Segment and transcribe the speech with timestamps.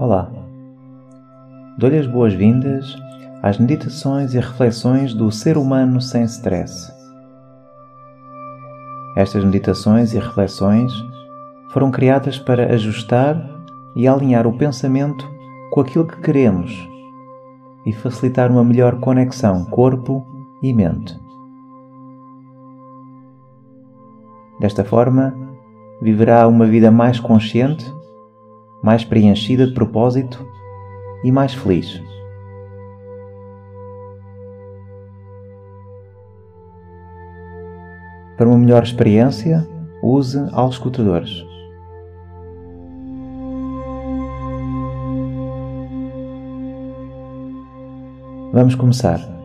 [0.00, 0.30] Olá.
[1.76, 2.96] Dou-lhe as boas-vindas
[3.42, 6.88] às meditações e reflexões do ser humano sem stress.
[9.16, 10.92] Estas meditações e reflexões
[11.72, 13.44] foram criadas para ajustar
[13.96, 15.28] e alinhar o pensamento
[15.72, 16.72] com aquilo que queremos
[17.84, 20.24] e facilitar uma melhor conexão corpo
[20.62, 21.18] e mente.
[24.60, 25.34] Desta forma,
[26.00, 27.97] viverá uma vida mais consciente
[28.82, 30.46] mais preenchida de propósito
[31.24, 32.02] e mais feliz.
[38.36, 39.66] Para uma melhor experiência,
[40.02, 41.44] use auscultadores.
[48.52, 49.37] Vamos começar.